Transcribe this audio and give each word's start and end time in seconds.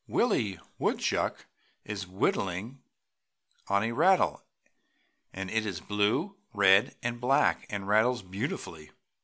"Willie 0.07 0.59
Woodchuck 0.79 1.45
is 1.85 2.07
whittling 2.07 2.81
on 3.67 3.83
a 3.83 3.91
rattle 3.91 4.41
and 5.31 5.51
it 5.51 5.63
is 5.63 5.79
blue, 5.79 6.37
red 6.55 6.95
and 7.03 7.21
black 7.21 7.67
and 7.69 7.87
rattles 7.87 8.23
beautifully." 8.23 8.89